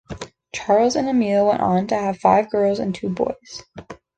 Charles 0.51 0.95
and 0.95 1.07
Emilie 1.07 1.45
went 1.47 1.61
on 1.61 1.85
to 1.85 1.95
have 1.95 2.17
five 2.17 2.49
girls 2.49 2.79
and 2.79 2.95
two 2.95 3.09
boys. 3.09 3.61